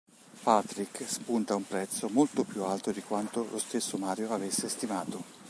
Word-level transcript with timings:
Patrick 0.43 1.05
spunta 1.07 1.53
un 1.53 1.67
prezzo 1.67 2.09
molto 2.09 2.43
più 2.43 2.63
alto 2.63 2.91
di 2.91 3.03
quanto 3.03 3.47
lo 3.51 3.59
stesso 3.59 3.99
Mario 3.99 4.31
avesse 4.33 4.67
stimato. 4.67 5.23